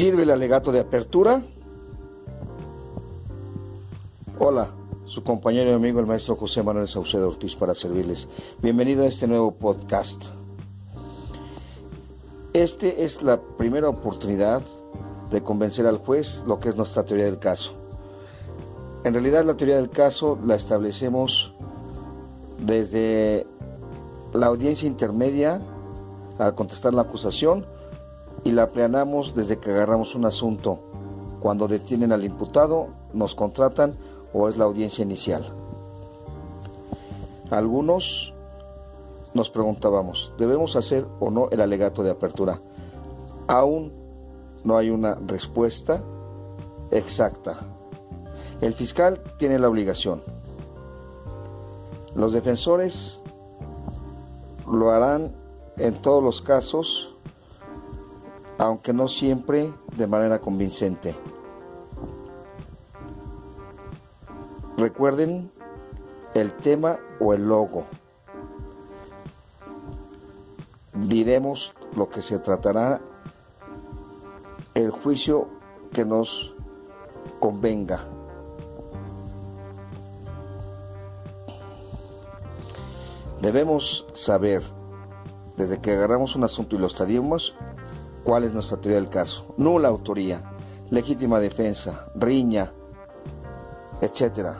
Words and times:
¿Sirve 0.00 0.22
el 0.22 0.30
alegato 0.30 0.72
de 0.72 0.80
apertura? 0.80 1.42
Hola, 4.38 4.70
su 5.04 5.22
compañero 5.22 5.68
y 5.68 5.74
amigo 5.74 6.00
el 6.00 6.06
maestro 6.06 6.36
José 6.36 6.62
Manuel 6.62 6.88
Saucedo 6.88 7.28
Ortiz 7.28 7.54
para 7.54 7.74
servirles. 7.74 8.26
Bienvenido 8.62 9.04
a 9.04 9.08
este 9.08 9.26
nuevo 9.26 9.52
podcast. 9.52 10.24
Este 12.54 13.04
es 13.04 13.22
la 13.22 13.42
primera 13.42 13.90
oportunidad 13.90 14.62
de 15.30 15.42
convencer 15.42 15.86
al 15.86 15.98
juez 15.98 16.44
lo 16.46 16.58
que 16.58 16.70
es 16.70 16.76
nuestra 16.76 17.04
teoría 17.04 17.26
del 17.26 17.38
caso. 17.38 17.74
En 19.04 19.12
realidad 19.12 19.44
la 19.44 19.58
teoría 19.58 19.76
del 19.76 19.90
caso 19.90 20.38
la 20.42 20.54
establecemos 20.54 21.52
desde 22.56 23.46
la 24.32 24.46
audiencia 24.46 24.88
intermedia 24.88 25.60
al 26.38 26.54
contestar 26.54 26.94
la 26.94 27.02
acusación 27.02 27.66
y 28.44 28.52
la 28.52 28.70
planeamos 28.70 29.34
desde 29.34 29.58
que 29.58 29.70
agarramos 29.70 30.14
un 30.14 30.24
asunto, 30.24 30.80
cuando 31.40 31.68
detienen 31.68 32.12
al 32.12 32.24
imputado, 32.24 32.88
nos 33.12 33.34
contratan 33.34 33.94
o 34.32 34.48
es 34.48 34.56
la 34.56 34.64
audiencia 34.64 35.02
inicial. 35.02 35.44
Algunos 37.50 38.34
nos 39.34 39.50
preguntábamos, 39.50 40.32
¿debemos 40.38 40.76
hacer 40.76 41.06
o 41.18 41.30
no 41.30 41.48
el 41.50 41.60
alegato 41.60 42.02
de 42.02 42.10
apertura? 42.10 42.60
Aún 43.48 43.92
no 44.64 44.76
hay 44.76 44.90
una 44.90 45.14
respuesta 45.14 46.02
exacta. 46.90 47.58
El 48.60 48.74
fiscal 48.74 49.22
tiene 49.38 49.58
la 49.58 49.68
obligación. 49.68 50.22
Los 52.14 52.32
defensores 52.32 53.20
lo 54.70 54.90
harán 54.90 55.34
en 55.78 55.94
todos 55.94 56.22
los 56.22 56.42
casos 56.42 57.09
aunque 58.60 58.92
no 58.92 59.08
siempre 59.08 59.72
de 59.96 60.06
manera 60.06 60.38
convincente. 60.38 61.16
Recuerden 64.76 65.50
el 66.34 66.52
tema 66.52 66.98
o 67.20 67.32
el 67.32 67.48
logo. 67.48 67.86
Diremos 70.92 71.72
lo 71.96 72.10
que 72.10 72.20
se 72.20 72.38
tratará 72.38 73.00
el 74.74 74.90
juicio 74.90 75.48
que 75.90 76.04
nos 76.04 76.54
convenga. 77.38 78.06
Debemos 83.40 84.06
saber, 84.12 84.62
desde 85.56 85.80
que 85.80 85.92
agarramos 85.92 86.36
un 86.36 86.44
asunto 86.44 86.76
y 86.76 86.78
lo 86.78 86.88
estadiamos, 86.88 87.56
¿Cuál 88.30 88.44
es 88.44 88.52
nuestra 88.52 88.76
teoría 88.76 89.00
del 89.00 89.08
caso? 89.08 89.52
Nula 89.56 89.88
autoría, 89.88 90.40
legítima 90.88 91.40
defensa, 91.40 92.12
riña, 92.14 92.70
etcétera. 94.00 94.56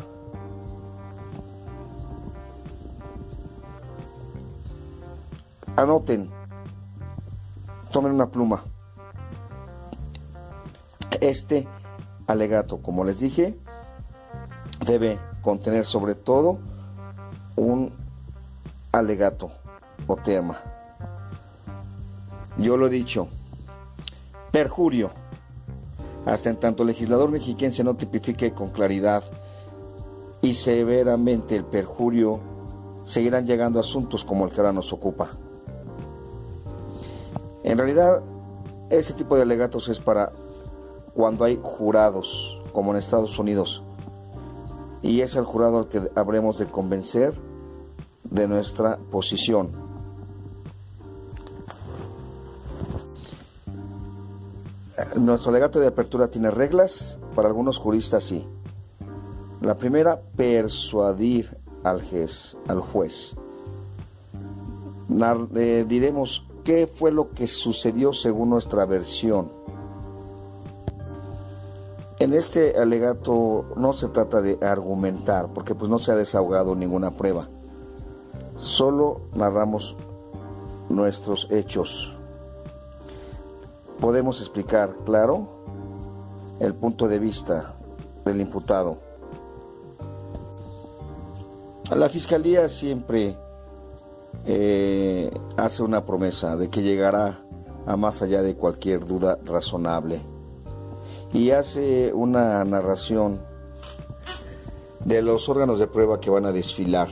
Anoten, 5.77 6.29
tomen 7.93 8.11
una 8.11 8.29
pluma. 8.29 8.65
Este 11.21 11.69
alegato, 12.27 12.83
como 12.83 13.05
les 13.05 13.21
dije, 13.21 13.57
debe 14.85 15.17
contener 15.43 15.85
sobre 15.85 16.17
todo 16.17 16.59
un 17.55 17.93
alegato 18.91 19.53
o 20.09 20.17
tema. 20.17 20.59
Yo 22.59 22.77
lo 22.77 22.89
he 22.89 22.91
dicho, 22.91 23.29
Perjurio. 24.51 25.11
Hasta 26.27 26.51
en 26.51 26.57
tanto 26.57 26.83
el 26.83 26.89
legislador 26.89 27.31
mexiquense 27.31 27.83
no 27.83 27.97
tipifique 27.97 28.53
con 28.53 28.69
claridad 28.69 29.25
y 30.43 30.55
severamente 30.55 31.57
el 31.57 31.65
perjurio, 31.65 32.41
seguirán 33.05 33.47
llegando 33.47 33.81
asuntos 33.81 34.25
como 34.25 34.45
el 34.45 34.53
que 34.53 34.61
ahora 34.61 34.73
nos 34.73 34.93
ocupa. 34.93 35.31
En 37.63 37.77
realidad, 37.77 38.23
ese 38.89 39.13
tipo 39.13 39.37
de 39.37 39.43
alegatos 39.43 39.89
es 39.89 40.01
para 40.01 40.33
cuando 41.15 41.45
hay 41.45 41.61
jurados, 41.63 42.59
como 42.73 42.93
en 42.93 42.99
Estados 42.99 43.39
Unidos, 43.39 43.83
y 45.03 45.21
es 45.21 45.37
el 45.37 45.45
jurado 45.45 45.79
al 45.79 45.89
que 45.89 46.11
habremos 46.15 46.59
de 46.59 46.67
convencer 46.67 47.35
de 48.25 48.49
nuestra 48.49 48.99
posición. 49.11 49.90
Nuestro 55.17 55.51
legato 55.51 55.81
de 55.81 55.89
apertura 55.89 56.29
tiene 56.29 56.51
reglas, 56.51 57.19
para 57.35 57.49
algunos 57.49 57.79
juristas 57.79 58.25
sí. 58.25 58.47
La 59.61 59.77
primera, 59.77 60.21
persuadir 60.37 61.59
al. 61.83 62.03
Al 62.69 62.81
juez. 62.81 63.35
Eh, 65.57 65.85
diremos 65.89 66.47
qué 66.63 66.87
fue 66.87 67.11
lo 67.11 67.31
que 67.31 67.47
sucedió 67.47 68.13
según 68.13 68.51
nuestra 68.51 68.87
versión. 68.87 69.53
En 72.21 72.35
este 72.35 72.79
alegato 72.79 73.65
no 73.77 73.93
se 73.93 74.09
trata 74.09 74.41
de 74.41 74.59
argumentar, 74.61 75.49
porque 75.53 75.75
pues 75.75 75.91
no 75.91 75.99
se 75.99 76.13
ha 76.13 76.17
desahogado 76.17 76.77
ninguna 76.77 77.13
prueba. 77.13 77.49
Solo 78.55 79.23
narramos 79.35 79.97
nuestros 80.91 81.49
hechos 81.51 82.20
podemos 84.01 84.41
explicar, 84.41 84.97
claro, 85.05 85.47
el 86.59 86.75
punto 86.75 87.07
de 87.09 87.19
vista 87.19 87.77
del 88.25 88.41
imputado. 88.41 88.99
La 91.95 92.09
fiscalía 92.09 92.69
siempre 92.69 93.37
eh, 94.47 95.31
hace 95.57 95.83
una 95.83 96.05
promesa 96.05 96.57
de 96.57 96.69
que 96.69 96.83
llegará 96.83 97.41
a 97.87 97.97
más 97.97 98.23
allá 98.23 98.43
de 98.43 98.57
cualquier 98.57 99.05
duda 99.05 99.39
razonable 99.45 100.21
y 101.33 101.51
hace 101.51 102.13
una 102.13 102.65
narración 102.65 103.41
de 105.05 105.23
los 105.23 105.49
órganos 105.49 105.79
de 105.79 105.87
prueba 105.87 106.21
que 106.21 106.31
van 106.31 106.47
a 106.47 106.53
desfilar. 106.53 107.09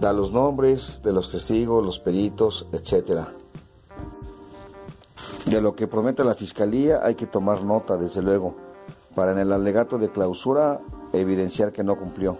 Da 0.00 0.12
los 0.12 0.32
nombres 0.32 1.00
de 1.02 1.12
los 1.12 1.30
testigos, 1.30 1.84
los 1.84 1.98
peritos, 1.98 2.66
etcétera. 2.72 3.32
De 5.56 5.62
lo 5.62 5.74
que 5.74 5.88
promete 5.88 6.22
la 6.22 6.34
Fiscalía 6.34 7.00
hay 7.02 7.14
que 7.14 7.26
tomar 7.26 7.62
nota, 7.62 7.96
desde 7.96 8.20
luego, 8.20 8.54
para 9.14 9.32
en 9.32 9.38
el 9.38 9.50
alegato 9.52 9.96
de 9.96 10.10
clausura 10.10 10.82
evidenciar 11.14 11.72
que 11.72 11.82
no 11.82 11.96
cumplió. 11.96 12.36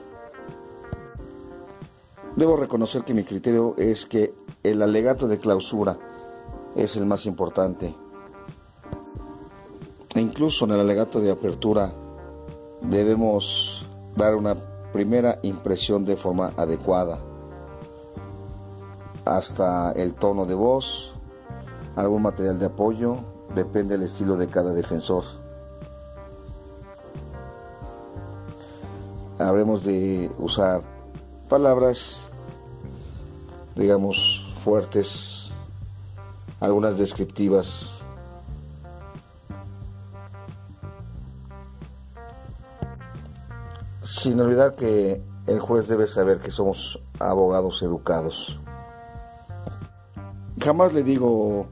Debo 2.37 2.59
reconocer 2.59 3.05
que 3.05 3.15
mi 3.15 3.25
criterio 3.25 3.75
es 3.79 4.05
que 4.05 4.35
el 4.63 4.83
alegato 4.83 5.29
de 5.29 5.39
clausura 5.39 5.99
es 6.75 6.95
el 6.97 7.07
más 7.07 7.25
importante. 7.25 7.97
E 10.15 10.21
incluso 10.21 10.67
en 10.67 10.73
el 10.73 10.81
alegato 10.81 11.19
de 11.19 11.31
apertura 11.31 11.91
debemos 12.83 13.87
dar 14.15 14.35
una 14.35 14.57
primera 14.93 15.39
impresión 15.41 16.05
de 16.05 16.19
forma 16.19 16.53
adecuada, 16.55 17.17
hasta 19.25 19.93
el 19.93 20.13
tono 20.13 20.45
de 20.45 20.55
voz, 20.55 21.16
algún 21.97 22.23
material 22.23 22.59
de 22.59 22.67
apoyo, 22.67 23.17
depende 23.55 23.97
del 23.97 24.07
estilo 24.07 24.37
de 24.37 24.49
cada 24.49 24.73
defensor. 24.73 25.25
Habremos 29.39 29.85
de 29.85 30.31
usar 30.39 30.83
palabras, 31.49 32.21
digamos, 33.75 34.55
fuertes, 34.63 35.53
algunas 36.61 36.99
descriptivas. 36.99 38.03
Sin 44.03 44.41
olvidar 44.41 44.75
que 44.75 45.23
el 45.47 45.61
juez 45.61 45.89
debe 45.89 46.07
saber 46.07 46.39
que 46.39 46.51
somos 46.51 46.99
abogados 47.19 47.83
educados. 47.83 48.59
Jamás 50.59 50.95
le 50.95 51.03
digo 51.03 51.69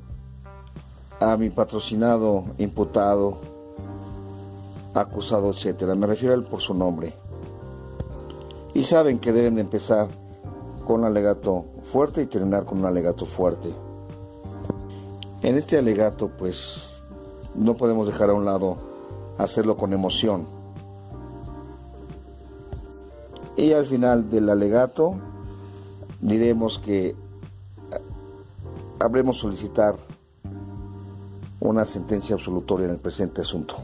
a 1.20 1.36
mi 1.36 1.50
patrocinado, 1.50 2.44
imputado, 2.58 3.38
acusado, 4.94 5.50
etcétera. 5.50 5.94
Me 5.94 6.06
refiero 6.06 6.34
a 6.34 6.36
él 6.36 6.44
por 6.44 6.60
su 6.60 6.74
nombre. 6.74 7.14
Y 8.74 8.84
saben 8.84 9.18
que 9.18 9.32
deben 9.32 9.54
de 9.54 9.60
empezar 9.60 10.08
con 10.84 11.00
un 11.00 11.06
alegato 11.06 11.64
fuerte 11.90 12.22
y 12.22 12.26
terminar 12.26 12.64
con 12.64 12.78
un 12.78 12.86
alegato 12.86 13.26
fuerte. 13.26 13.72
En 15.42 15.56
este 15.56 15.78
alegato, 15.78 16.28
pues, 16.28 17.02
no 17.54 17.76
podemos 17.76 18.06
dejar 18.06 18.30
a 18.30 18.34
un 18.34 18.44
lado 18.44 18.76
hacerlo 19.38 19.76
con 19.76 19.92
emoción. 19.92 20.46
Y 23.56 23.72
al 23.72 23.86
final 23.86 24.30
del 24.30 24.48
alegato 24.48 25.14
diremos 26.20 26.78
que 26.78 27.14
habremos 28.98 29.38
solicitar 29.38 29.96
una 31.60 31.84
sentencia 31.84 32.34
absolutoria 32.34 32.86
en 32.86 32.92
el 32.92 32.98
presente 32.98 33.42
asunto. 33.42 33.76